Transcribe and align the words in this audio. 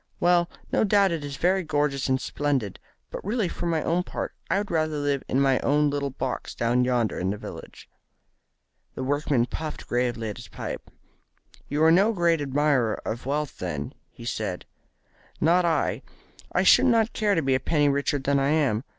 "Well, 0.19 0.49
no 0.71 0.83
doubt 0.83 1.11
it 1.11 1.23
is 1.23 1.37
very 1.37 1.61
gorgeous 1.61 2.09
and 2.09 2.19
splendid, 2.19 2.79
but 3.11 3.23
really 3.23 3.47
for 3.47 3.67
my 3.67 3.83
own 3.83 4.01
part 4.01 4.33
I 4.49 4.57
would 4.57 4.71
rather 4.71 4.97
live 4.97 5.23
in 5.27 5.39
my 5.39 5.59
own 5.59 5.91
little 5.91 6.09
box 6.09 6.55
down 6.55 6.83
yonder 6.83 7.19
in 7.19 7.29
the 7.29 7.37
village." 7.37 7.87
The 8.95 9.03
workman 9.03 9.45
puffed 9.45 9.85
gravely 9.87 10.29
at 10.29 10.37
his 10.37 10.47
pipe. 10.47 10.89
"You 11.69 11.83
are 11.83 11.91
no 11.91 12.13
great 12.13 12.41
admirer 12.41 12.95
of 13.05 13.27
wealth, 13.27 13.59
then?" 13.59 13.93
he 14.09 14.25
said. 14.25 14.65
"Not 15.39 15.65
I. 15.65 16.01
I 16.51 16.63
should 16.63 16.87
not 16.87 17.13
care 17.13 17.35
to 17.35 17.43
be 17.43 17.53
a 17.53 17.59
penny 17.59 17.87
richer 17.87 18.17
than 18.17 18.39
I 18.39 18.49
am. 18.49 18.83